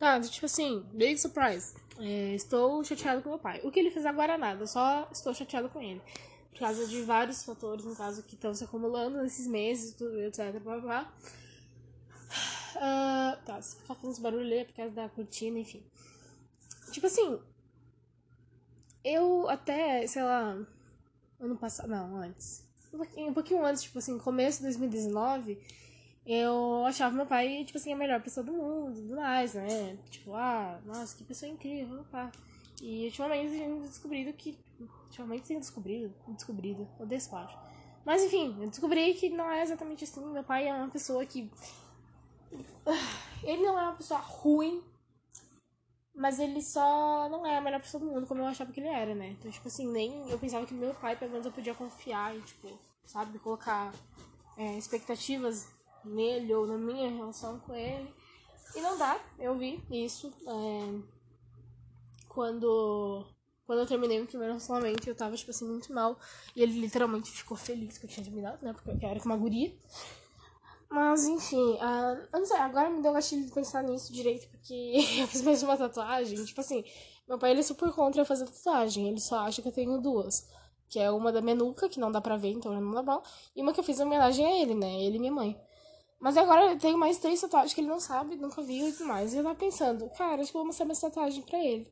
Tá, 0.00 0.18
tipo 0.18 0.46
assim, 0.46 0.82
big 0.94 1.18
surprise. 1.18 1.74
É, 1.98 2.34
estou 2.34 2.82
chateado 2.82 3.20
com 3.20 3.28
meu 3.28 3.38
pai. 3.38 3.60
O 3.62 3.70
que 3.70 3.78
ele 3.78 3.90
fez 3.90 4.06
agora 4.06 4.38
nada, 4.38 4.66
só 4.66 5.06
estou 5.12 5.34
chateado 5.34 5.68
com 5.68 5.78
ele. 5.82 6.00
Por 6.50 6.60
causa 6.60 6.86
de 6.86 7.02
vários 7.02 7.44
fatores, 7.44 7.84
no 7.84 7.94
caso, 7.94 8.22
que 8.22 8.34
estão 8.34 8.54
se 8.54 8.64
acumulando 8.64 9.22
nesses 9.22 9.46
meses, 9.46 9.92
tudo, 9.92 10.18
etc. 10.22 10.58
Blá, 10.58 10.78
blá. 10.78 11.14
Uh, 12.76 13.44
tá, 13.44 13.60
se 13.60 13.76
ficar 13.76 13.94
fazendo 13.94 14.12
esse 14.12 14.22
barulho 14.22 14.54
é 14.54 14.64
por 14.64 14.74
causa 14.74 14.94
da 14.94 15.08
cortina, 15.10 15.58
enfim. 15.58 15.84
Tipo 16.92 17.06
assim, 17.06 17.38
eu 19.04 19.50
até, 19.50 20.06
sei 20.06 20.22
lá, 20.22 20.56
ano 21.38 21.58
passado, 21.58 21.90
não, 21.90 22.16
antes. 22.16 22.66
Um 22.90 22.96
pouquinho, 22.96 23.28
um 23.28 23.34
pouquinho 23.34 23.66
antes, 23.66 23.82
tipo 23.82 23.98
assim, 23.98 24.18
começo 24.18 24.60
de 24.60 24.64
2019 24.64 25.60
eu 26.32 26.84
achava 26.86 27.16
meu 27.16 27.26
pai, 27.26 27.64
tipo 27.64 27.76
assim, 27.76 27.92
a 27.92 27.96
melhor 27.96 28.22
pessoa 28.22 28.44
do 28.44 28.52
mundo 28.52 28.96
e 28.96 29.02
tudo 29.02 29.16
mais, 29.16 29.54
né? 29.54 29.98
Tipo, 30.10 30.34
ah, 30.36 30.80
nossa, 30.84 31.16
que 31.16 31.24
pessoa 31.24 31.50
incrível, 31.50 32.04
pá. 32.10 32.30
E 32.80 33.06
ultimamente 33.06 33.50
tenho 33.50 33.80
descobrido 33.80 34.32
que. 34.34 34.56
Ultimamente 35.06 35.48
tenho 35.48 35.58
descobrido. 35.58 36.14
Descobrido, 36.28 36.88
eu 37.00 37.06
despacho. 37.06 37.58
Mas 38.04 38.22
enfim, 38.22 38.56
eu 38.60 38.68
descobri 38.68 39.12
que 39.14 39.28
não 39.28 39.50
é 39.50 39.62
exatamente 39.62 40.04
assim. 40.04 40.24
Meu 40.32 40.44
pai 40.44 40.68
é 40.68 40.74
uma 40.74 40.88
pessoa 40.88 41.26
que. 41.26 41.50
Ele 43.42 43.62
não 43.62 43.78
é 43.78 43.82
uma 43.82 43.96
pessoa 43.96 44.20
ruim, 44.20 44.82
mas 46.14 46.38
ele 46.38 46.62
só 46.62 47.28
não 47.28 47.44
é 47.44 47.58
a 47.58 47.60
melhor 47.60 47.80
pessoa 47.80 48.04
do 48.04 48.10
mundo 48.10 48.26
como 48.26 48.40
eu 48.40 48.46
achava 48.46 48.70
que 48.70 48.78
ele 48.78 48.88
era, 48.88 49.14
né? 49.14 49.30
Então, 49.30 49.50
tipo 49.50 49.66
assim, 49.66 49.90
nem. 49.90 50.30
Eu 50.30 50.38
pensava 50.38 50.64
que 50.64 50.74
meu 50.74 50.94
pai, 50.94 51.16
pelo 51.16 51.32
menos, 51.32 51.46
eu 51.46 51.52
podia 51.52 51.74
confiar 51.74 52.36
e, 52.36 52.40
tipo, 52.42 52.68
sabe, 53.04 53.38
colocar 53.40 53.92
é, 54.56 54.76
expectativas 54.78 55.66
nele 56.04 56.54
ou 56.54 56.66
na 56.66 56.78
minha 56.78 57.10
relação 57.10 57.58
com 57.60 57.74
ele. 57.74 58.12
E 58.74 58.80
não 58.80 58.96
dá, 58.96 59.18
eu 59.38 59.54
vi 59.54 59.82
isso. 59.90 60.32
É, 60.46 61.00
quando, 62.28 63.26
quando 63.66 63.80
eu 63.80 63.86
terminei 63.86 64.20
o 64.20 64.26
primeiro 64.26 64.54
relacionamento, 64.54 65.08
eu 65.08 65.14
tava, 65.14 65.36
tipo 65.36 65.50
assim, 65.50 65.66
muito 65.66 65.92
mal. 65.92 66.18
E 66.54 66.62
ele 66.62 66.80
literalmente 66.80 67.30
ficou 67.30 67.56
feliz 67.56 67.98
que 67.98 68.06
eu 68.06 68.10
tinha 68.10 68.24
terminado, 68.24 68.64
né? 68.64 68.72
Porque 68.72 69.04
eu 69.04 69.08
era 69.08 69.18
com 69.18 69.26
uma 69.26 69.36
guria. 69.36 69.72
Mas, 70.88 71.24
enfim, 71.24 71.74
uh, 71.74 72.28
não 72.32 72.44
sei, 72.44 72.56
agora 72.56 72.90
me 72.90 73.00
deu 73.00 73.12
gatilho 73.12 73.46
de 73.46 73.52
pensar 73.52 73.82
nisso 73.82 74.12
direito, 74.12 74.48
porque 74.48 74.74
eu 75.22 75.28
fiz 75.28 75.42
mais 75.42 75.62
uma 75.62 75.76
tatuagem. 75.76 76.44
Tipo 76.44 76.60
assim, 76.60 76.84
meu 77.28 77.38
pai 77.38 77.52
ele 77.52 77.60
é 77.60 77.62
super 77.62 77.92
contra 77.92 78.20
eu 78.20 78.26
fazer 78.26 78.46
tatuagem, 78.46 79.08
ele 79.08 79.20
só 79.20 79.40
acha 79.40 79.62
que 79.62 79.68
eu 79.68 79.72
tenho 79.72 80.00
duas. 80.00 80.48
Que 80.88 80.98
é 80.98 81.08
uma 81.08 81.30
da 81.30 81.40
menuca, 81.40 81.88
que 81.88 82.00
não 82.00 82.10
dá 82.10 82.20
pra 82.20 82.36
ver, 82.36 82.50
então 82.50 82.74
não 82.80 82.90
dá 82.92 83.02
bom. 83.02 83.22
E 83.54 83.62
uma 83.62 83.72
que 83.72 83.78
eu 83.78 83.84
fiz 83.84 84.00
em 84.00 84.02
homenagem 84.02 84.44
a 84.44 84.62
ele, 84.62 84.74
né? 84.74 85.00
Ele 85.00 85.16
e 85.16 85.20
minha 85.20 85.32
mãe. 85.32 85.56
Mas 86.20 86.36
agora 86.36 86.72
eu 86.72 86.78
tenho 86.78 86.98
mais 86.98 87.18
três 87.18 87.40
tatuagens 87.40 87.72
que 87.72 87.80
ele 87.80 87.88
não 87.88 87.98
sabe, 87.98 88.36
nunca 88.36 88.60
viu 88.60 88.86
e 88.88 88.92
tudo 88.92 89.06
mais. 89.06 89.32
E 89.32 89.38
eu 89.38 89.42
tava 89.42 89.54
pensando, 89.54 90.08
cara, 90.10 90.42
acho 90.42 90.50
que 90.50 90.56
eu 90.56 90.60
vou 90.60 90.66
mostrar 90.66 90.84
minha 90.84 91.00
tatuagem 91.00 91.42
pra 91.42 91.58
ele. 91.58 91.90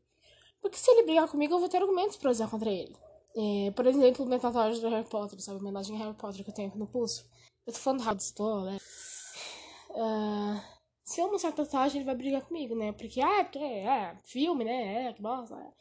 Porque 0.61 0.77
se 0.77 0.91
ele 0.91 1.05
brigar 1.05 1.29
comigo, 1.29 1.55
eu 1.55 1.59
vou 1.59 1.69
ter 1.69 1.79
argumentos 1.79 2.17
pra 2.17 2.31
usar 2.31 2.49
contra 2.49 2.71
ele. 2.71 2.95
É, 3.37 3.71
por 3.71 3.87
exemplo, 3.87 4.27
minha 4.27 4.39
tatuagem 4.39 4.81
do 4.81 4.89
Harry 4.91 5.09
Potter, 5.09 5.41
sabe? 5.41 5.59
A 5.59 5.61
homenagem 5.61 5.97
a 5.97 5.99
Harry 6.01 6.15
Potter 6.15 6.45
que 6.45 6.51
eu 6.51 6.55
tenho 6.55 6.69
aqui 6.69 6.79
no 6.79 6.87
pulso. 6.87 7.27
Eu 7.67 7.73
tô 7.73 7.79
falando 7.79 8.01
rápido, 8.01 8.21
estou, 8.21 8.65
né? 8.65 8.79
Uh, 9.91 10.61
se 11.05 11.21
eu 11.21 11.31
mostrar 11.31 11.53
tatuagem, 11.53 11.99
ele 11.99 12.05
vai 12.07 12.15
brigar 12.15 12.43
comigo, 12.43 12.75
né? 12.75 12.93
Porque, 12.93 13.21
ah, 13.21 13.45
porque 13.45 13.59
é, 13.59 14.15
filme, 14.25 14.65
né? 14.65 15.09
É, 15.09 15.13
que 15.15 15.23
bosta. 15.23 15.55
É. 15.55 15.73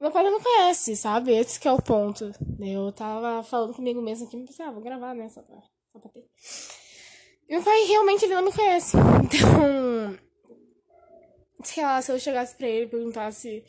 Meu 0.00 0.10
pai 0.10 0.24
não 0.24 0.38
me 0.38 0.42
conhece, 0.42 0.96
sabe? 0.96 1.32
Esse 1.32 1.60
que 1.60 1.68
é 1.68 1.72
o 1.72 1.82
ponto. 1.82 2.32
Eu 2.58 2.90
tava 2.92 3.42
falando 3.42 3.74
comigo 3.74 4.00
mesmo 4.00 4.26
aqui, 4.26 4.38
pensei, 4.38 4.64
ah, 4.64 4.70
vou 4.70 4.82
gravar, 4.82 5.14
né? 5.14 5.28
Só 5.28 5.42
pra, 5.42 5.60
só 5.92 5.98
pra 5.98 6.10
ter. 6.10 6.26
Meu 7.50 7.60
pai 7.64 7.84
realmente 7.84 8.24
ele 8.24 8.34
não 8.34 8.44
me 8.44 8.52
conhece. 8.52 8.96
Então, 11.60 11.66
sei 11.66 11.82
lá, 11.82 12.00
se 12.00 12.10
eu 12.10 12.18
chegasse 12.18 12.56
pra 12.56 12.66
ele 12.66 12.86
e 12.86 12.88
perguntasse 12.88 13.62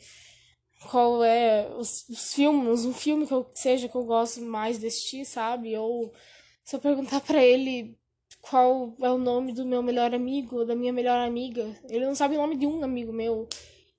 qual 0.90 1.22
é 1.22 1.70
os, 1.76 2.08
os, 2.08 2.32
filmes, 2.32 2.86
um 2.86 2.94
filme 2.94 3.26
que 3.26 3.34
eu 3.34 3.46
seja 3.54 3.88
que 3.88 3.94
eu 3.94 4.04
gosto 4.04 4.40
mais 4.40 4.78
de 4.78 4.86
assistir, 4.86 5.26
sabe? 5.26 5.76
Ou 5.76 6.10
se 6.64 6.74
eu 6.74 6.80
perguntar 6.80 7.20
para 7.20 7.44
ele 7.44 7.94
qual 8.40 8.94
é 9.02 9.10
o 9.10 9.18
nome 9.18 9.52
do 9.52 9.66
meu 9.66 9.82
melhor 9.82 10.14
amigo, 10.14 10.64
da 10.64 10.74
minha 10.74 10.92
melhor 10.92 11.18
amiga, 11.18 11.78
ele 11.90 12.06
não 12.06 12.14
sabe 12.14 12.34
o 12.34 12.38
nome 12.38 12.56
de 12.56 12.66
um 12.66 12.82
amigo 12.82 13.12
meu. 13.12 13.46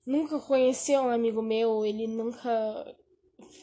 Nunca 0.04 0.40
conheceu 0.40 1.02
um 1.02 1.10
amigo 1.10 1.40
meu, 1.40 1.86
ele 1.86 2.08
nunca 2.08 2.50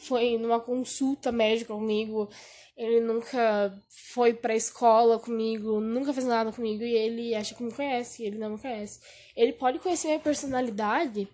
foi 0.08 0.38
numa 0.38 0.60
consulta 0.60 1.32
médica 1.32 1.74
comigo. 1.74 2.30
Ele 2.76 3.00
nunca 3.02 3.78
foi 4.14 4.34
pra 4.34 4.56
escola 4.56 5.20
comigo, 5.20 5.80
nunca 5.80 6.14
fez 6.14 6.26
nada 6.26 6.52
comigo 6.52 6.84
e 6.84 6.94
ele 6.94 7.36
acha 7.36 7.54
que 7.54 7.64
me 7.64 7.72
conhece, 7.72 8.24
ele 8.24 8.40
não 8.40 8.52
me 8.52 8.60
conhece. 8.60 9.00
Ele 9.36 9.54
pode 9.54 9.80
conhecer 9.80 10.08
minha 10.08 10.20
personalidade, 10.20 11.28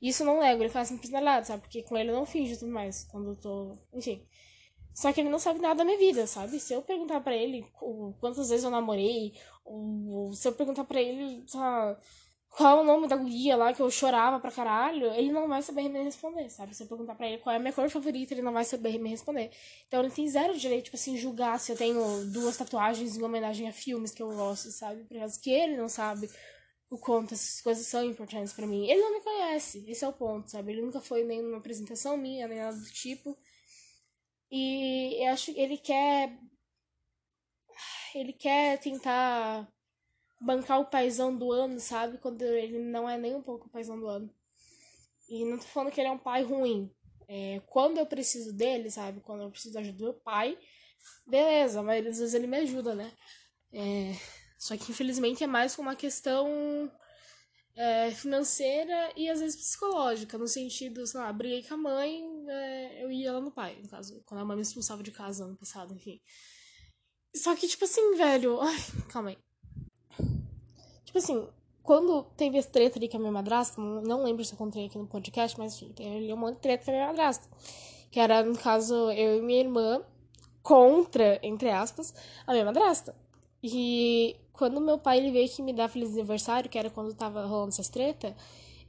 isso 0.00 0.22
eu 0.22 0.26
não 0.26 0.40
nego, 0.40 0.62
ele 0.62 0.68
faz 0.68 0.90
minha 0.90 1.00
personalidade, 1.00 1.46
sabe? 1.46 1.62
Porque 1.62 1.82
com 1.82 1.96
ele 1.96 2.10
eu 2.10 2.14
não 2.14 2.26
finjo 2.26 2.58
tudo 2.58 2.70
mais, 2.70 3.04
quando 3.04 3.30
eu 3.30 3.36
tô. 3.36 3.76
Enfim. 3.92 4.24
Só 4.94 5.12
que 5.12 5.20
ele 5.20 5.30
não 5.30 5.38
sabe 5.38 5.58
nada 5.58 5.76
da 5.76 5.84
minha 5.84 5.98
vida, 5.98 6.26
sabe? 6.26 6.60
Se 6.60 6.74
eu 6.74 6.82
perguntar 6.82 7.20
para 7.22 7.34
ele 7.34 7.64
quantas 8.20 8.50
vezes 8.50 8.64
eu 8.64 8.70
namorei, 8.70 9.32
ou 9.64 10.34
se 10.34 10.46
eu 10.46 10.52
perguntar 10.52 10.84
para 10.84 11.00
ele, 11.00 11.42
sabe, 11.46 11.98
qual 12.54 12.78
é 12.78 12.82
o 12.82 12.84
nome 12.84 13.08
da 13.08 13.16
guia 13.16 13.56
lá 13.56 13.72
que 13.72 13.80
eu 13.80 13.90
chorava 13.90 14.38
pra 14.38 14.52
caralho, 14.52 15.06
ele 15.14 15.32
não 15.32 15.48
vai 15.48 15.62
saber 15.62 15.88
me 15.88 16.02
responder, 16.02 16.50
sabe? 16.50 16.74
Se 16.74 16.82
eu 16.82 16.86
perguntar 16.86 17.14
pra 17.14 17.26
ele 17.26 17.38
qual 17.38 17.54
é 17.54 17.56
a 17.56 17.58
minha 17.58 17.72
cor 17.72 17.88
favorita, 17.88 18.34
ele 18.34 18.42
não 18.42 18.52
vai 18.52 18.62
saber 18.62 18.98
me 18.98 19.08
responder. 19.08 19.50
Então 19.88 20.00
ele 20.00 20.10
tem 20.10 20.28
zero 20.28 20.56
direito, 20.58 20.84
tipo 20.84 20.96
assim, 20.96 21.16
julgar 21.16 21.58
se 21.58 21.72
eu 21.72 21.76
tenho 21.76 22.26
duas 22.30 22.54
tatuagens 22.58 23.16
em 23.16 23.22
homenagem 23.22 23.68
a 23.68 23.72
filmes 23.72 24.10
que 24.12 24.22
eu 24.22 24.30
gosto, 24.30 24.70
sabe? 24.70 25.02
Por 25.04 25.16
causa 25.18 25.40
que 25.40 25.50
ele 25.50 25.78
não 25.78 25.88
sabe 25.88 26.28
o 26.90 26.98
quanto 26.98 27.32
essas 27.32 27.62
coisas 27.62 27.86
são 27.86 28.04
importantes 28.04 28.52
para 28.52 28.66
mim. 28.66 28.86
Ele 28.86 29.00
não 29.00 29.14
me 29.14 29.20
conhece, 29.22 29.82
esse 29.88 30.04
é 30.04 30.08
o 30.08 30.12
ponto, 30.12 30.50
sabe? 30.50 30.72
Ele 30.72 30.82
nunca 30.82 31.00
foi 31.00 31.24
nem 31.24 31.40
numa 31.40 31.56
apresentação 31.56 32.18
minha, 32.18 32.46
nem 32.46 32.58
nada 32.58 32.76
do 32.76 32.90
tipo. 32.90 33.34
E 34.50 35.24
eu 35.24 35.32
acho 35.32 35.54
que 35.54 35.58
ele 35.58 35.78
quer. 35.78 36.38
Ele 38.14 38.34
quer 38.34 38.78
tentar 38.78 39.66
bancar 40.42 40.80
o 40.80 40.86
paizão 40.86 41.36
do 41.36 41.52
ano, 41.52 41.78
sabe? 41.80 42.18
Quando 42.18 42.42
ele 42.42 42.78
não 42.78 43.08
é 43.08 43.16
nem 43.16 43.34
um 43.34 43.42
pouco 43.42 43.66
o 43.66 43.70
paizão 43.70 43.98
do 43.98 44.06
ano. 44.06 44.30
E 45.28 45.44
não 45.44 45.58
tô 45.58 45.64
falando 45.64 45.92
que 45.92 46.00
ele 46.00 46.08
é 46.08 46.12
um 46.12 46.18
pai 46.18 46.42
ruim. 46.42 46.90
É, 47.28 47.60
quando 47.66 47.98
eu 47.98 48.06
preciso 48.06 48.52
dele, 48.52 48.90
sabe? 48.90 49.20
Quando 49.20 49.42
eu 49.42 49.50
preciso 49.50 49.74
da 49.74 49.80
ajuda 49.80 49.98
do 49.98 50.04
meu 50.04 50.14
pai, 50.14 50.58
beleza, 51.26 51.82
maioria 51.82 52.10
das 52.10 52.18
vezes 52.18 52.34
ele 52.34 52.46
me 52.46 52.58
ajuda, 52.58 52.94
né? 52.94 53.12
É, 53.72 54.14
só 54.58 54.76
que 54.76 54.90
infelizmente 54.90 55.42
é 55.42 55.46
mais 55.46 55.78
uma 55.78 55.96
questão 55.96 56.92
é, 57.74 58.10
financeira 58.10 59.12
e 59.16 59.30
às 59.30 59.40
vezes 59.40 59.56
psicológica, 59.56 60.36
no 60.36 60.46
sentido, 60.46 61.06
sei 61.06 61.20
lá, 61.20 61.32
briguei 61.32 61.62
com 61.62 61.74
a 61.74 61.76
mãe, 61.78 62.22
é, 62.48 63.04
eu 63.04 63.10
ia 63.10 63.32
lá 63.32 63.40
no 63.40 63.50
pai, 63.50 63.78
no 63.82 63.88
caso, 63.88 64.22
quando 64.26 64.40
a 64.40 64.44
mãe 64.44 64.56
me 64.56 64.62
expulsava 64.62 65.02
de 65.02 65.10
casa 65.10 65.44
ano 65.44 65.56
passado, 65.56 65.94
enfim. 65.94 66.20
Só 67.34 67.56
que, 67.56 67.66
tipo 67.66 67.84
assim, 67.84 68.14
velho. 68.16 68.60
Ai, 68.62 68.76
calma 69.08 69.30
aí. 69.30 69.38
Tipo 71.12 71.18
assim, 71.18 71.46
quando 71.82 72.22
teve 72.36 72.56
essa 72.56 72.70
treta 72.70 72.98
ali 72.98 73.06
com 73.06 73.18
a 73.18 73.20
minha 73.20 73.32
madrasta, 73.32 73.78
não 73.78 74.24
lembro 74.24 74.42
se 74.44 74.54
eu 74.54 74.58
contei 74.58 74.86
aqui 74.86 74.96
no 74.96 75.06
podcast, 75.06 75.58
mas 75.58 75.78
tem 75.94 76.16
ali 76.16 76.32
um 76.32 76.36
monte 76.38 76.54
de 76.54 76.60
treta 76.60 76.86
com 76.86 76.90
a 76.90 76.94
minha 76.94 77.06
madrasta. 77.08 77.46
Que 78.10 78.18
era, 78.18 78.42
no 78.42 78.56
caso, 78.56 79.10
eu 79.10 79.38
e 79.38 79.42
minha 79.42 79.60
irmã 79.60 80.02
contra, 80.62 81.38
entre 81.42 81.68
aspas, 81.70 82.14
a 82.46 82.52
minha 82.52 82.64
madrasta. 82.64 83.14
E 83.62 84.36
quando 84.54 84.80
meu 84.80 84.96
pai 84.96 85.18
ele 85.18 85.32
veio 85.32 85.44
aqui 85.44 85.60
me 85.60 85.74
dar 85.74 85.88
feliz 85.88 86.12
aniversário, 86.12 86.70
que 86.70 86.78
era 86.78 86.88
quando 86.88 87.14
tava 87.14 87.44
rolando 87.44 87.70
essas 87.70 87.90
treta, 87.90 88.34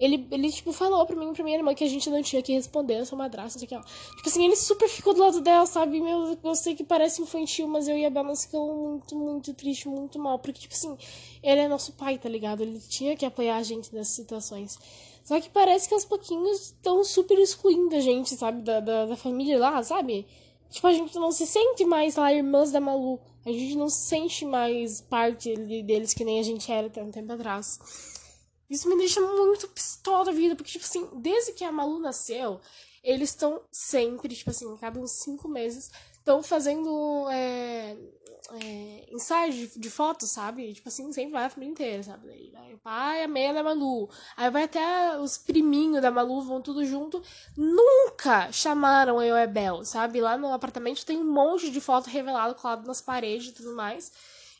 ele, 0.03 0.27
ele, 0.31 0.51
tipo, 0.51 0.73
falou 0.73 1.05
pra 1.05 1.15
mim 1.15 1.31
pra 1.31 1.43
minha 1.43 1.57
irmã 1.57 1.73
que 1.73 1.83
a 1.83 1.87
gente 1.87 2.09
não 2.09 2.21
tinha 2.21 2.41
que 2.41 2.51
responder 2.51 2.97
a 2.97 3.05
sua 3.05 3.17
madrasta, 3.17 3.57
sei 3.57 3.67
que. 3.67 3.75
Tipo 3.75 4.27
assim, 4.27 4.43
ele 4.43 4.55
super 4.57 4.89
ficou 4.89 5.13
do 5.13 5.21
lado 5.21 5.39
dela, 5.39 5.65
sabe? 5.65 6.01
Meu, 6.01 6.37
eu 6.43 6.55
sei 6.55 6.75
que 6.75 6.83
parece 6.83 7.21
infantil, 7.21 7.67
mas 7.67 7.87
eu 7.87 7.97
e 7.97 8.05
a 8.05 8.09
Bela 8.09 8.35
ficamos 8.35 8.75
muito, 8.75 9.15
muito 9.15 9.53
triste, 9.53 9.87
muito 9.87 10.19
mal. 10.19 10.39
Porque, 10.39 10.59
tipo 10.59 10.73
assim, 10.73 10.97
ele 11.41 11.61
é 11.61 11.67
nosso 11.69 11.93
pai, 11.93 12.17
tá 12.17 12.27
ligado? 12.27 12.61
Ele 12.61 12.79
tinha 12.79 13.15
que 13.15 13.25
apoiar 13.25 13.55
a 13.55 13.63
gente 13.63 13.93
nessas 13.95 14.13
situações. 14.13 14.77
Só 15.23 15.39
que 15.39 15.49
parece 15.49 15.87
que 15.87 15.93
aos 15.93 16.03
pouquinhos 16.03 16.65
estão 16.65 17.01
super 17.05 17.39
excluindo 17.39 17.95
a 17.95 18.01
gente, 18.01 18.35
sabe? 18.35 18.61
Da, 18.61 18.81
da, 18.81 19.05
da, 19.05 19.15
família 19.15 19.57
lá, 19.57 19.81
sabe? 19.83 20.27
Tipo, 20.69 20.87
a 20.87 20.93
gente 20.93 21.15
não 21.15 21.31
se 21.31 21.47
sente 21.47 21.85
mais 21.85 22.17
lá 22.17 22.33
irmãs 22.33 22.73
da 22.73 22.81
Malu. 22.81 23.21
A 23.45 23.51
gente 23.51 23.75
não 23.75 23.87
se 23.87 24.01
sente 24.07 24.45
mais 24.45 24.99
parte 24.99 25.55
deles 25.55 26.13
que 26.13 26.25
nem 26.25 26.39
a 26.39 26.43
gente 26.43 26.69
era 26.69 26.87
até 26.87 27.01
um 27.01 27.11
tempo 27.11 27.31
atrás. 27.31 27.79
Isso 28.73 28.89
me 28.89 28.97
deixa 28.97 29.21
muito 29.21 29.67
pistola 29.67 30.25
da 30.25 30.31
vida, 30.31 30.55
porque, 30.55 30.71
tipo 30.71 30.83
assim, 30.83 31.07
desde 31.21 31.53
que 31.53 31.63
a 31.63 31.71
Malu 31.71 31.99
nasceu, 31.99 32.59
eles 33.03 33.29
estão 33.29 33.61
sempre, 33.71 34.33
tipo 34.33 34.49
assim, 34.49 34.75
cada 34.77 34.99
uns 34.99 35.11
cinco 35.11 35.47
meses, 35.47 35.91
estão 36.17 36.41
fazendo 36.41 37.29
é, 37.29 37.95
é, 38.53 39.05
ensaio 39.11 39.53
de, 39.53 39.79
de 39.79 39.89
fotos, 39.91 40.31
sabe? 40.31 40.73
Tipo 40.73 40.89
assim, 40.89 41.13
sempre 41.13 41.33
vai 41.33 41.45
a 41.45 41.49
família 41.51 41.71
inteira, 41.71 42.01
sabe? 42.01 42.25
Daí 42.25 42.49
vai 42.51 42.73
o 42.73 42.79
pai, 42.79 43.21
a 43.21 43.27
meia 43.27 43.53
da 43.53 43.61
Malu. 43.61 44.09
Aí 44.35 44.49
vai 44.49 44.63
até 44.63 45.19
os 45.19 45.37
priminhos 45.37 46.01
da 46.01 46.09
Malu, 46.09 46.41
vão 46.41 46.59
tudo 46.59 46.83
junto. 46.83 47.21
Nunca 47.55 48.51
chamaram 48.51 49.21
eu 49.21 49.37
e 49.37 49.45
Bel, 49.45 49.85
sabe? 49.85 50.19
Lá 50.19 50.35
no 50.35 50.51
apartamento 50.51 51.05
tem 51.05 51.19
um 51.19 51.31
monte 51.31 51.69
de 51.69 51.79
foto 51.79 52.07
revelado 52.09 52.55
colado 52.55 52.87
nas 52.87 53.01
paredes 53.01 53.49
e 53.49 53.53
tudo 53.53 53.75
mais. 53.75 54.11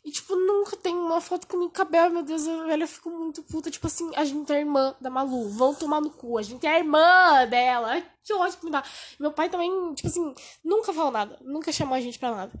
E, 0.04 0.10
tipo, 0.10 0.36
nunca 0.36 0.76
tem 0.76 0.94
uma 0.94 1.18
foto 1.18 1.46
comigo 1.46 1.72
com 1.72 1.80
a 1.80 1.84
Bel, 1.86 2.10
meu 2.10 2.22
Deus, 2.22 2.44
velho, 2.44 2.82
eu 2.82 2.88
fico 2.88 3.08
muito 3.08 3.42
puta. 3.42 3.70
Tipo 3.70 3.86
assim, 3.86 4.10
a 4.14 4.24
gente 4.24 4.52
é 4.52 4.58
irmã 4.58 4.94
da 5.00 5.08
Malu, 5.08 5.48
vão 5.48 5.74
tomar 5.74 6.00
no 6.00 6.10
cu, 6.10 6.36
a 6.36 6.42
gente 6.42 6.66
é 6.66 6.78
irmã 6.78 7.46
dela. 7.48 8.02
Que 8.22 8.34
ódio 8.34 8.58
que 8.58 8.66
me 8.66 8.70
dá. 8.70 8.84
Meu 9.18 9.32
pai 9.32 9.48
também, 9.48 9.94
tipo 9.94 10.08
assim, 10.08 10.34
nunca 10.62 10.92
falou 10.92 11.10
nada, 11.10 11.38
nunca 11.40 11.72
chamou 11.72 11.94
a 11.94 12.00
gente 12.00 12.18
pra 12.18 12.34
nada. 12.34 12.52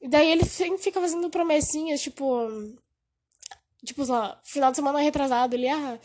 E 0.00 0.08
daí 0.08 0.30
ele 0.30 0.44
sempre 0.44 0.78
fica 0.78 1.00
fazendo 1.00 1.28
promessinhas, 1.28 2.00
tipo. 2.00 2.48
Tipo, 3.84 4.04
sei 4.04 4.14
lá, 4.14 4.40
final 4.44 4.70
de 4.70 4.76
semana 4.76 5.00
retrasado, 5.00 5.54
ele, 5.54 5.68
ah, 5.68 5.98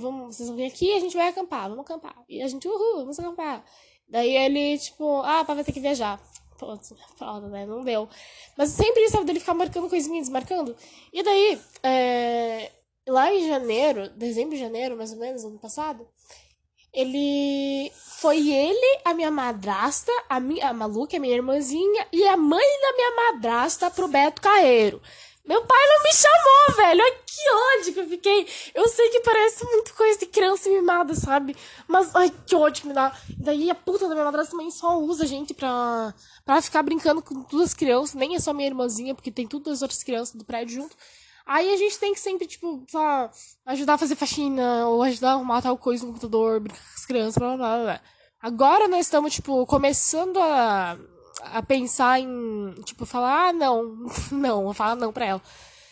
vamos, 0.00 0.36
vocês 0.36 0.48
vão 0.48 0.56
vir 0.56 0.66
aqui 0.66 0.92
a 0.94 1.00
gente 1.00 1.16
vai 1.16 1.28
acampar, 1.28 1.68
vamos 1.68 1.84
acampar. 1.84 2.16
E 2.28 2.42
a 2.42 2.48
gente, 2.48 2.66
uhul, 2.68 3.00
vamos 3.00 3.18
acampar. 3.18 3.64
Daí 4.08 4.36
ele, 4.36 4.78
tipo, 4.78 5.22
ah, 5.22 5.44
pai 5.44 5.56
vai 5.56 5.64
ter 5.64 5.72
que 5.72 5.80
viajar. 5.80 6.20
Putz, 6.60 6.92
foda, 7.16 7.48
né? 7.48 7.64
Não 7.64 7.82
deu. 7.82 8.06
Mas 8.54 8.68
sempre 8.68 9.08
sabe, 9.08 9.24
dele 9.24 9.40
ficar 9.40 9.54
marcando 9.54 9.88
coisinhas, 9.88 10.28
marcando. 10.28 10.76
E 11.10 11.22
daí, 11.22 11.58
é, 11.82 12.70
lá 13.08 13.32
em 13.32 13.48
janeiro, 13.48 14.10
dezembro, 14.10 14.58
janeiro, 14.58 14.94
mais 14.94 15.10
ou 15.10 15.18
menos, 15.18 15.42
ano 15.42 15.58
passado, 15.58 16.06
ele. 16.92 17.90
Foi 18.20 18.50
ele, 18.50 19.00
a 19.02 19.14
minha 19.14 19.30
madrasta, 19.30 20.12
a, 20.28 20.38
minha, 20.38 20.68
a 20.68 20.74
Malu, 20.74 21.06
que 21.06 21.16
é 21.16 21.18
minha 21.18 21.34
irmãzinha, 21.34 22.06
e 22.12 22.22
a 22.28 22.36
mãe 22.36 22.80
da 22.82 22.92
minha 22.92 23.32
madrasta 23.32 23.90
pro 23.90 24.06
Beto 24.06 24.42
Carreiro. 24.42 25.00
Meu 25.50 25.62
pai 25.62 25.78
não 25.88 26.04
me 26.04 26.12
chamou, 26.12 26.76
velho. 26.76 27.02
Ai, 27.02 27.10
que 27.26 27.80
ódio 27.80 27.92
que 27.92 27.98
eu 27.98 28.08
fiquei. 28.08 28.46
Eu 28.72 28.86
sei 28.86 29.08
que 29.08 29.18
parece 29.18 29.64
muito 29.64 29.92
coisa 29.94 30.16
de 30.20 30.26
criança 30.26 30.70
mimada, 30.70 31.12
sabe? 31.12 31.56
Mas, 31.88 32.14
ai, 32.14 32.32
que 32.46 32.54
ódio 32.54 32.82
que 32.82 32.86
me 32.86 32.94
dá. 32.94 33.12
Daí 33.36 33.68
a 33.68 33.74
puta 33.74 34.06
da 34.06 34.14
minha 34.14 34.26
madrasta 34.26 34.52
também 34.52 34.70
só 34.70 34.96
usa 35.00 35.24
a 35.24 35.26
gente 35.26 35.52
pra, 35.52 36.14
pra 36.44 36.62
ficar 36.62 36.84
brincando 36.84 37.20
com 37.20 37.42
todas 37.42 37.66
as 37.66 37.74
crianças. 37.74 38.14
Nem 38.14 38.36
é 38.36 38.38
só 38.38 38.52
minha 38.54 38.68
irmãzinha, 38.68 39.12
porque 39.12 39.32
tem 39.32 39.44
todas 39.44 39.78
as 39.78 39.82
outras 39.82 40.04
crianças 40.04 40.36
do 40.36 40.44
prédio 40.44 40.82
junto. 40.82 40.96
Aí 41.44 41.74
a 41.74 41.76
gente 41.76 41.98
tem 41.98 42.14
que 42.14 42.20
sempre, 42.20 42.46
tipo, 42.46 42.84
só 42.88 43.28
ajudar 43.66 43.94
a 43.94 43.98
fazer 43.98 44.14
faxina, 44.14 44.86
ou 44.86 45.02
ajudar 45.02 45.30
a 45.30 45.32
arrumar 45.32 45.62
tal 45.62 45.76
coisa 45.76 46.06
no 46.06 46.12
computador, 46.12 46.60
brincar 46.60 46.78
com 46.78 46.94
as 46.94 47.06
crianças, 47.06 47.36
blá 47.36 47.56
blá 47.56 47.78
blá. 47.82 48.00
Agora 48.40 48.86
nós 48.86 49.00
estamos, 49.00 49.34
tipo, 49.34 49.66
começando 49.66 50.38
a 50.38 50.96
a 51.44 51.62
pensar 51.62 52.20
em, 52.20 52.74
tipo, 52.84 53.04
falar, 53.06 53.48
ah, 53.48 53.52
não, 53.52 54.06
não, 54.32 54.72
falar 54.74 54.96
não 54.96 55.12
pra 55.12 55.26
ela. 55.26 55.42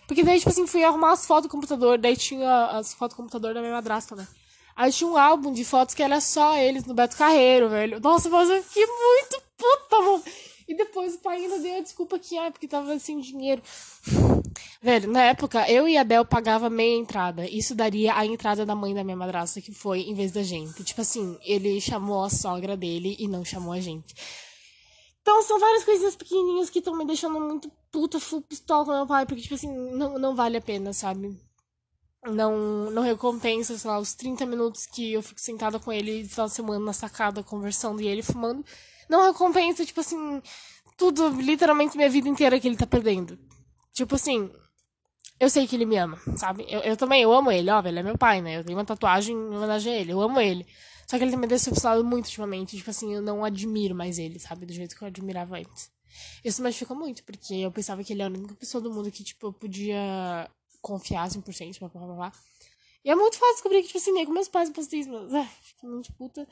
Porque 0.07 0.25
daí, 0.25 0.39
tipo 0.39 0.51
assim, 0.51 0.67
fui 0.67 0.83
arrumar 0.83 1.13
as 1.13 1.27
fotos 1.27 1.49
do 1.49 1.51
computador, 1.51 1.99
daí 1.99 2.17
tinha 2.17 2.67
as 2.67 2.95
fotos 2.95 3.15
do 3.15 3.19
computador 3.19 3.53
da 3.53 3.61
minha 3.61 3.75
madrasta, 3.75 4.17
né? 4.17 4.27
Aí 4.75 4.93
tinha 4.93 5.11
um 5.11 5.17
álbum 5.17 5.53
de 5.53 5.65
fotos 5.65 5.95
que 5.95 6.03
era 6.03 6.21
só 6.21 6.57
eles 6.57 6.85
no 6.85 6.95
Beto 6.95 7.17
Carreiro, 7.17 7.69
velho. 7.69 8.01
Nossa, 8.01 8.29
mas 8.31 8.49
eu 8.49 8.63
fiquei 8.63 8.87
muito 8.87 9.43
puta, 9.57 10.01
mano. 10.01 10.23
E 10.69 10.75
depois 10.75 11.15
o 11.15 11.19
pai 11.19 11.39
ainda 11.39 11.59
deu 11.59 11.79
a 11.79 11.81
desculpa 11.81 12.19
que, 12.19 12.39
ah, 12.39 12.51
porque 12.51 12.69
tava 12.69 12.99
sem 12.99 13.19
dinheiro. 13.21 13.61
Velho, 14.81 15.11
na 15.11 15.23
época, 15.23 15.69
eu 15.69 15.89
e 15.89 15.97
a 15.97 16.05
Bel 16.05 16.25
pagava 16.25 16.71
meia 16.71 16.97
entrada. 16.97 17.49
Isso 17.49 17.75
daria 17.75 18.15
a 18.15 18.25
entrada 18.25 18.65
da 18.65 18.75
mãe 18.75 18.95
da 18.95 19.03
minha 19.03 19.17
madrasta, 19.17 19.61
que 19.61 19.73
foi 19.73 20.03
em 20.03 20.15
vez 20.15 20.31
da 20.31 20.43
gente. 20.43 20.85
Tipo 20.85 21.01
assim, 21.01 21.37
ele 21.43 21.81
chamou 21.81 22.23
a 22.23 22.31
sogra 22.31 22.77
dele 22.77 23.17
e 23.19 23.27
não 23.27 23.45
chamou 23.45 23.73
a 23.73 23.81
gente. 23.81 24.15
Então 25.29 25.43
são 25.43 25.61
várias 25.61 25.85
coisinhas 25.85 26.17
pequenininhas 26.17 26.71
que 26.71 26.79
estão 26.79 26.97
me 26.97 27.05
deixando 27.05 27.39
muito 27.39 27.71
puta, 27.93 28.19
full 28.19 28.41
pistola 28.41 28.87
com 28.87 28.93
meu 28.93 29.07
pai, 29.07 29.27
porque, 29.27 29.43
tipo 29.43 29.57
assim, 29.57 29.69
não, 29.69 30.19
não 30.19 30.35
vale 30.35 30.57
a 30.57 30.61
pena, 30.61 30.91
sabe? 30.95 31.39
Não, 32.25 32.91
não 32.91 33.03
recompensa, 33.03 33.77
sei 33.77 33.91
lá, 33.91 33.99
os 33.99 34.15
30 34.15 34.47
minutos 34.47 34.87
que 34.87 35.13
eu 35.13 35.23
fico 35.23 35.39
sentada 35.39 35.79
com 35.79 35.93
ele 35.93 36.23
no 36.23 36.29
final 36.31 36.47
de 36.47 36.55
semana 36.55 36.83
na 36.83 36.95
sacada, 36.95 37.43
conversando 37.43 38.01
e 38.01 38.09
ele 38.09 38.23
fumando. 38.23 38.65
Não 39.07 39.31
recompensa, 39.31 39.85
tipo 39.85 40.01
assim, 40.01 40.41
tudo, 40.97 41.29
literalmente 41.29 41.99
minha 41.99 42.09
vida 42.09 42.27
inteira 42.27 42.59
que 42.59 42.67
ele 42.67 42.79
tá 42.79 42.87
perdendo. 42.87 43.39
Tipo 43.93 44.15
assim, 44.15 44.51
eu 45.39 45.51
sei 45.51 45.67
que 45.67 45.77
ele 45.77 45.85
me 45.85 45.99
ama, 45.99 46.19
sabe? 46.37 46.65
Eu, 46.71 46.81
eu 46.81 46.97
também, 46.97 47.21
eu 47.21 47.31
amo 47.35 47.53
ele, 47.53 47.71
ó, 47.71 47.83
ele 47.85 47.99
é 47.99 48.03
meu 48.03 48.17
pai, 48.17 48.41
né? 48.41 48.57
Eu 48.57 48.65
tenho 48.65 48.79
uma 48.79 48.85
tatuagem 48.87 49.37
em 49.37 49.57
homenagem 49.57 49.93
a 49.93 49.97
ele, 49.99 50.13
eu 50.13 50.23
amo 50.23 50.41
ele. 50.41 50.67
Só 51.09 51.17
que 51.17 51.25
ele 51.25 51.31
tem 51.31 51.41
me 51.41 51.47
decepcionado 51.47 52.05
muito 52.05 52.27
ultimamente. 52.27 52.77
Tipo 52.77 52.91
assim, 52.91 53.15
eu 53.15 53.23
não 53.23 53.45
admiro 53.45 53.95
mais 53.95 54.19
ele, 54.19 54.39
sabe? 54.39 54.67
Do 54.67 54.73
jeito 54.73 54.95
que 54.95 55.03
eu 55.03 55.09
admirava 55.09 55.57
antes. 55.57 55.91
Isso 56.45 56.61
me 56.61 56.69
machuca 56.69 56.95
muito, 56.95 57.25
porque 57.25 57.55
eu 57.55 57.71
pensava 57.73 58.05
que 58.05 58.13
ele 58.13 58.23
era 58.23 58.33
a 58.33 58.37
única 58.37 58.55
pessoa 58.55 58.83
do 58.83 58.93
mundo 58.93 59.11
que, 59.11 59.25
tipo, 59.25 59.47
eu 59.47 59.53
podia 59.53 60.51
confiar 60.83 61.29
100%, 61.29 61.79
blá, 61.79 61.89
blá, 61.89 62.07
blá, 62.07 62.15
blá. 62.15 62.33
E 63.05 63.11
é 63.11 63.15
muito 63.15 63.39
fácil 63.39 63.55
descobrir 63.55 63.81
que, 63.83 63.87
tipo 63.89 63.99
assim, 63.99 64.13
nem 64.13 64.27
com 64.27 64.33
meus 64.33 64.49
pais 64.49 64.71
postei 64.71 65.01
isso, 65.01 65.11
mas, 65.11 65.33
ah, 65.33 65.49
fiquei 65.63 65.89
muito 65.89 66.13
puta. 66.13 66.47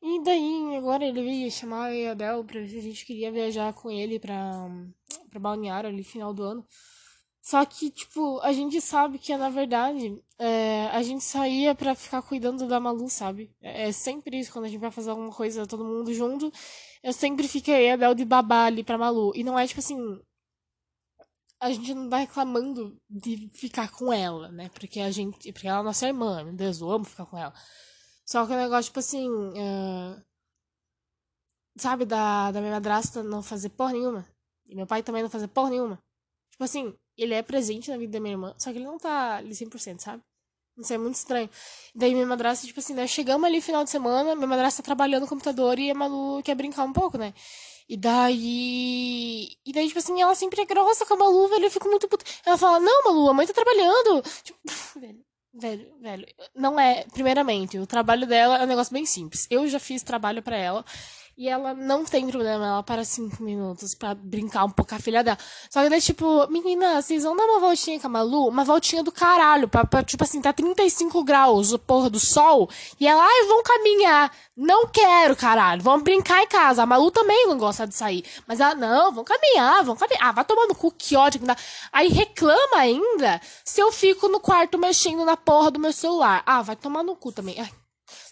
E 0.00 0.22
daí, 0.22 0.76
agora 0.76 1.04
ele 1.04 1.22
veio 1.22 1.50
chamar 1.50 1.90
a 1.90 2.10
Adel 2.12 2.44
pra 2.44 2.60
ver 2.60 2.68
se 2.68 2.78
a 2.78 2.82
gente 2.82 3.04
queria 3.04 3.32
viajar 3.32 3.72
com 3.74 3.90
ele 3.90 4.18
pra, 4.18 4.70
pra 5.28 5.40
Balneário 5.40 5.90
ali, 5.90 6.04
final 6.04 6.32
do 6.32 6.42
ano. 6.44 6.66
Só 7.48 7.64
que, 7.64 7.90
tipo, 7.90 8.38
a 8.40 8.52
gente 8.52 8.78
sabe 8.78 9.18
que, 9.18 9.34
na 9.34 9.48
verdade, 9.48 10.22
é, 10.38 10.86
a 10.88 11.02
gente 11.02 11.24
saía 11.24 11.74
para 11.74 11.94
ficar 11.94 12.20
cuidando 12.20 12.68
da 12.68 12.78
Malu, 12.78 13.08
sabe? 13.08 13.50
É, 13.62 13.88
é 13.88 13.92
sempre 13.92 14.38
isso, 14.38 14.52
quando 14.52 14.66
a 14.66 14.68
gente 14.68 14.80
vai 14.80 14.90
fazer 14.90 15.08
alguma 15.08 15.32
coisa, 15.32 15.66
todo 15.66 15.82
mundo 15.82 16.12
junto, 16.12 16.52
eu 17.02 17.10
sempre 17.10 17.48
fiquei 17.48 17.90
a 17.90 17.96
Bel 17.96 18.14
de 18.14 18.26
babá 18.26 18.66
ali 18.66 18.84
pra 18.84 18.98
Malu. 18.98 19.32
E 19.34 19.42
não 19.42 19.58
é, 19.58 19.66
tipo 19.66 19.80
assim, 19.80 19.96
a 21.58 21.72
gente 21.72 21.94
não 21.94 22.10
tá 22.10 22.18
reclamando 22.18 23.00
de 23.08 23.48
ficar 23.54 23.90
com 23.92 24.12
ela, 24.12 24.52
né? 24.52 24.68
Porque 24.74 25.00
a 25.00 25.10
gente. 25.10 25.50
Porque 25.50 25.68
ela 25.68 25.80
é 25.80 25.82
nossa 25.82 26.06
irmã, 26.06 26.44
meu 26.44 26.54
Deus, 26.54 26.82
eu 26.82 26.90
amo 26.90 27.06
ficar 27.06 27.24
com 27.24 27.38
ela. 27.38 27.54
Só 28.26 28.46
que 28.46 28.52
o 28.52 28.56
negócio, 28.56 28.90
tipo 28.90 28.98
assim. 28.98 29.26
Uh, 29.30 30.22
sabe, 31.78 32.04
da, 32.04 32.50
da 32.52 32.60
minha 32.60 32.74
madrasta 32.74 33.22
não 33.22 33.42
fazer 33.42 33.70
porra 33.70 33.92
nenhuma. 33.92 34.28
E 34.66 34.74
meu 34.74 34.86
pai 34.86 35.02
também 35.02 35.22
não 35.22 35.30
fazer 35.30 35.48
porra 35.48 35.70
nenhuma. 35.70 35.98
Tipo 36.50 36.64
assim, 36.64 36.94
ele 37.18 37.34
é 37.34 37.42
presente 37.42 37.90
na 37.90 37.98
vida 37.98 38.12
da 38.12 38.20
minha 38.20 38.34
irmã, 38.34 38.54
só 38.56 38.70
que 38.70 38.78
ele 38.78 38.86
não 38.86 38.98
tá 38.98 39.36
ali 39.36 39.50
100%, 39.50 39.98
sabe? 39.98 40.22
Isso 40.78 40.92
é 40.92 40.98
muito 40.98 41.16
estranho. 41.16 41.50
Daí 41.94 42.14
minha 42.14 42.26
madrasta, 42.26 42.66
tipo 42.66 42.78
assim, 42.78 42.94
nós 42.94 43.10
chegamos 43.10 43.44
ali 43.44 43.60
final 43.60 43.82
de 43.82 43.90
semana, 43.90 44.36
minha 44.36 44.46
madrasta 44.46 44.82
tá 44.82 44.86
trabalhando 44.86 45.22
no 45.22 45.28
computador 45.28 45.78
e 45.78 45.90
a 45.90 45.94
Malu 45.94 46.40
quer 46.42 46.54
brincar 46.54 46.84
um 46.84 46.92
pouco, 46.92 47.18
né? 47.18 47.34
E 47.88 47.96
daí. 47.96 49.48
E 49.64 49.72
daí, 49.72 49.88
tipo 49.88 49.98
assim, 49.98 50.20
ela 50.20 50.34
sempre 50.34 50.60
é 50.60 50.64
grossa 50.66 51.04
com 51.06 51.14
a 51.14 51.16
Malu, 51.16 51.48
velho. 51.48 51.64
Eu 51.64 51.70
fico 51.70 51.88
muito 51.88 52.06
puta. 52.06 52.24
Ela 52.44 52.58
fala, 52.58 52.78
não, 52.78 53.04
Malu, 53.04 53.30
a 53.30 53.34
mãe 53.34 53.46
tá 53.46 53.54
trabalhando. 53.54 54.22
Tipo, 54.44 54.58
velho, 55.00 55.24
velho, 55.54 55.98
velho. 56.00 56.26
Não 56.54 56.78
é. 56.78 57.04
Primeiramente, 57.12 57.78
o 57.78 57.86
trabalho 57.86 58.26
dela 58.26 58.58
é 58.58 58.64
um 58.64 58.68
negócio 58.68 58.92
bem 58.92 59.06
simples. 59.06 59.46
Eu 59.50 59.66
já 59.66 59.80
fiz 59.80 60.02
trabalho 60.02 60.42
para 60.42 60.56
ela. 60.56 60.84
E 61.38 61.48
ela 61.48 61.72
não 61.72 62.04
tem 62.04 62.26
problema, 62.26 62.66
ela 62.66 62.82
para 62.82 63.04
cinco 63.04 63.44
minutos 63.44 63.94
para 63.94 64.12
brincar 64.12 64.64
um 64.64 64.70
pouco 64.70 64.88
com 64.88 64.96
a 64.96 64.98
filha 64.98 65.22
dela. 65.22 65.38
Só 65.70 65.84
que 65.84 65.88
daí, 65.88 66.00
tipo, 66.00 66.50
menina, 66.50 67.00
vocês 67.00 67.22
vão 67.22 67.36
dar 67.36 67.44
uma 67.44 67.60
voltinha 67.60 68.00
com 68.00 68.08
a 68.08 68.10
Malu? 68.10 68.48
Uma 68.48 68.64
voltinha 68.64 69.04
do 69.04 69.12
caralho, 69.12 69.68
pra, 69.68 69.84
pra 69.84 70.02
tipo 70.02 70.24
assim, 70.24 70.42
tá 70.42 70.52
35 70.52 71.22
graus, 71.22 71.72
o 71.72 71.78
porra 71.78 72.10
do 72.10 72.18
sol. 72.18 72.68
E 72.98 73.06
ela, 73.06 73.22
ai, 73.22 73.46
vão 73.46 73.62
caminhar. 73.62 74.32
Não 74.56 74.88
quero, 74.88 75.36
caralho. 75.36 75.80
Vamos 75.80 76.02
brincar 76.02 76.42
em 76.42 76.48
casa. 76.48 76.82
A 76.82 76.86
Malu 76.86 77.12
também 77.12 77.46
não 77.46 77.56
gosta 77.56 77.86
de 77.86 77.94
sair. 77.94 78.24
Mas 78.44 78.58
ela, 78.58 78.74
não, 78.74 79.12
vão 79.12 79.22
caminhar, 79.22 79.84
vão 79.84 79.94
caminhar. 79.94 80.30
Ah, 80.30 80.32
vai 80.32 80.44
tomando 80.44 80.74
cu, 80.74 80.90
que 80.90 81.14
ódio 81.14 81.38
que 81.38 81.46
dá. 81.46 81.56
Aí 81.92 82.08
reclama 82.08 82.78
ainda 82.78 83.40
se 83.64 83.80
eu 83.80 83.92
fico 83.92 84.26
no 84.26 84.40
quarto 84.40 84.76
mexendo 84.76 85.24
na 85.24 85.36
porra 85.36 85.70
do 85.70 85.78
meu 85.78 85.92
celular. 85.92 86.42
Ah, 86.44 86.62
vai 86.62 86.74
tomar 86.74 87.04
no 87.04 87.14
cu 87.14 87.30
também. 87.30 87.60
Ai, 87.60 87.70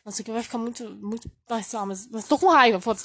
nossa, 0.07 0.23
aqui 0.23 0.31
vai 0.31 0.43
ficar 0.43 0.59
muito, 0.59 0.89
muito. 0.89 1.29
Ai, 1.51 1.65
sei 1.65 1.77
lá, 1.77 1.85
mas, 1.85 2.07
mas 2.07 2.29
tô 2.29 2.39
com 2.39 2.47
raiva, 2.47 2.81
foda-se. 2.81 3.05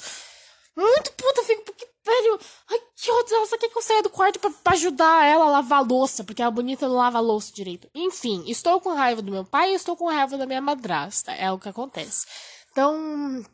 Muito 0.76 1.12
puta, 1.14 1.42
fico, 1.42 1.62
porque, 1.64 1.84
velho. 2.06 2.38
Ai, 2.70 2.78
que 2.96 3.10
ódio, 3.10 3.34
ela 3.34 3.46
só 3.46 3.58
quer 3.58 3.68
que 3.68 3.76
eu 3.76 3.82
saia 3.82 4.02
do 4.04 4.08
quarto 4.08 4.38
pra, 4.38 4.50
pra 4.50 4.74
ajudar 4.74 5.26
ela 5.26 5.46
a 5.46 5.50
lavar 5.50 5.84
louça, 5.84 6.22
porque 6.22 6.40
a 6.40 6.48
bonita 6.48 6.86
não 6.86 6.94
lava 6.94 7.18
louça 7.18 7.52
direito. 7.52 7.90
Enfim, 7.92 8.44
estou 8.46 8.80
com 8.80 8.94
raiva 8.94 9.20
do 9.20 9.32
meu 9.32 9.44
pai 9.44 9.72
e 9.72 9.74
estou 9.74 9.96
com 9.96 10.08
raiva 10.08 10.38
da 10.38 10.46
minha 10.46 10.60
madrasta. 10.60 11.32
É 11.32 11.50
o 11.50 11.58
que 11.58 11.68
acontece. 11.68 12.24
Então, 12.70 13.44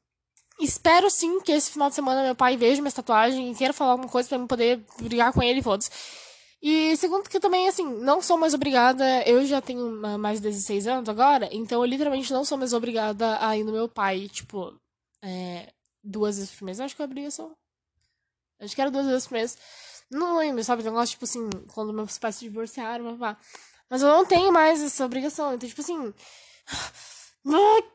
espero 0.61 1.09
sim 1.09 1.40
que 1.40 1.50
esse 1.50 1.71
final 1.71 1.88
de 1.88 1.95
semana 1.95 2.23
meu 2.23 2.35
pai 2.35 2.55
veja 2.55 2.83
minha 2.83 2.93
tatuagem 2.93 3.50
e 3.50 3.55
queira 3.55 3.73
falar 3.73 3.93
alguma 3.93 4.11
coisa 4.11 4.28
para 4.28 4.37
eu 4.37 4.47
poder 4.47 4.85
brigar 5.00 5.33
com 5.33 5.43
ele, 5.43 5.62
foda-se. 5.62 5.90
E 6.61 6.97
segundo 6.97 7.29
que 7.29 7.38
também, 7.38 7.69
assim, 7.69 7.85
não 8.00 8.21
sou 8.21 8.37
mais 8.37 8.53
obrigada, 8.53 9.23
eu 9.23 9.45
já 9.47 9.61
tenho 9.61 9.91
mais 10.19 10.41
de 10.41 10.49
16 10.49 10.87
anos 10.88 11.09
agora, 11.09 11.49
então 11.53 11.81
eu 11.81 11.85
literalmente 11.85 12.33
não 12.33 12.45
sou 12.45 12.59
mais 12.59 12.73
obrigada 12.73 13.38
a 13.47 13.57
ir 13.57 13.62
no 13.62 13.71
meu 13.71 13.88
pai, 13.88 14.29
tipo, 14.29 14.75
é, 15.23 15.73
duas 16.03 16.37
vezes 16.37 16.53
por 16.53 16.65
mês. 16.65 16.79
Eu 16.79 16.85
acho 16.87 16.97
que 16.97 17.03
eu 17.03 17.05
abri 17.05 17.31
só. 17.31 17.50
Acho 18.61 18.75
que 18.75 18.81
era 18.81 18.91
duas 18.91 19.07
vezes 19.07 19.27
por 19.27 19.35
mês. 19.35 19.57
Não 20.11 20.38
lembro, 20.38 20.65
sabe? 20.65 20.83
Negócio, 20.83 21.12
tipo 21.12 21.25
assim, 21.25 21.49
quando 21.73 21.93
meus 21.93 22.19
pais 22.19 22.37
se 22.37 22.45
divorciaram, 22.45 23.17
papá. 23.17 23.38
Mas 23.88 24.03
eu 24.03 24.09
não 24.09 24.25
tenho 24.27 24.53
mais 24.53 24.83
essa 24.83 25.05
obrigação. 25.05 25.55
Então, 25.55 25.69
tipo 25.69 25.81
assim. 25.81 26.12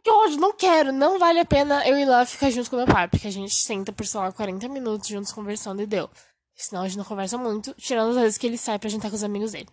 Que 0.04 0.10
ódio, 0.10 0.40
não 0.40 0.54
quero, 0.54 0.92
não 0.92 1.20
vale 1.20 1.40
a 1.40 1.46
pena 1.46 1.88
eu 1.88 1.96
ir 1.96 2.06
lá 2.06 2.26
ficar 2.26 2.50
junto 2.50 2.72
com 2.72 2.78
meu 2.78 2.88
pai, 2.88 3.08
porque 3.08 3.28
a 3.28 3.32
gente 3.32 3.54
senta 3.54 3.92
por, 3.94 4.04
sei 4.04 4.20
lá, 4.20 4.32
40 4.32 4.68
minutos 4.68 5.08
juntos 5.08 5.32
conversando 5.32 5.80
e 5.82 5.86
deu. 5.86 6.10
Senão 6.56 6.84
a 6.84 6.88
gente 6.88 6.98
não 6.98 7.06
conversa 7.06 7.38
muito, 7.38 7.74
tirando 7.76 8.12
as 8.12 8.16
vezes 8.16 8.38
que 8.38 8.48
ele 8.48 8.58
sai 8.58 8.78
pra 8.80 8.90
jantar 8.90 9.10
com 9.10 9.16
os 9.16 9.24
amigos 9.24 9.52
dele. 9.52 9.68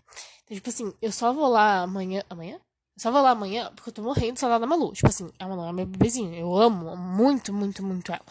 Então, 0.45 0.57
tipo 0.57 0.69
assim, 0.69 0.93
eu 1.01 1.13
só 1.13 1.33
vou 1.33 1.49
lá 1.49 1.83
amanhã. 1.83 2.23
Amanhã? 2.29 2.55
Eu 2.55 3.03
só 3.03 3.11
vou 3.11 3.23
lá 3.23 3.31
amanhã 3.31 3.71
porque 3.75 3.91
eu 3.91 3.95
tô 3.95 4.03
morrendo 4.03 4.35
de 4.35 4.41
saudade 4.41 4.61
da 4.61 4.67
Malu. 4.67 4.93
Tipo 4.93 5.09
assim, 5.09 5.31
a 5.39 5.47
Malu 5.47 5.69
é 5.69 5.73
meu 5.73 5.87
bebezinho. 5.87 6.35
Eu 6.35 6.57
amo 6.57 6.97
muito, 6.97 7.53
muito, 7.53 7.83
muito 7.83 8.11
ela. 8.11 8.25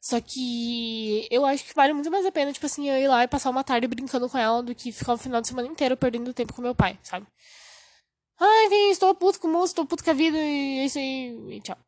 Só 0.00 0.20
que 0.20 1.26
eu 1.30 1.44
acho 1.44 1.64
que 1.64 1.74
vale 1.74 1.92
muito 1.92 2.10
mais 2.10 2.24
a 2.24 2.30
pena, 2.30 2.52
tipo 2.52 2.64
assim, 2.64 2.88
eu 2.88 2.96
ir 2.96 3.08
lá 3.08 3.24
e 3.24 3.28
passar 3.28 3.50
uma 3.50 3.64
tarde 3.64 3.88
brincando 3.88 4.28
com 4.30 4.38
ela 4.38 4.62
do 4.62 4.72
que 4.74 4.92
ficar 4.92 5.14
o 5.14 5.18
final 5.18 5.40
de 5.40 5.48
semana 5.48 5.66
inteiro 5.66 5.96
perdendo 5.96 6.32
tempo 6.32 6.54
com 6.54 6.62
meu 6.62 6.76
pai, 6.76 6.96
sabe? 7.02 7.26
Ai, 8.38 8.66
enfim, 8.66 8.90
estou 8.90 9.14
puto 9.14 9.40
com 9.40 9.48
o 9.48 9.52
moço, 9.52 9.72
estou 9.72 9.86
puto 9.86 10.04
com 10.04 10.10
a 10.10 10.14
vida 10.14 10.36
e 10.38 10.78
é 10.78 10.84
isso 10.84 10.98
aí. 10.98 11.56
E 11.56 11.60
tchau. 11.60 11.85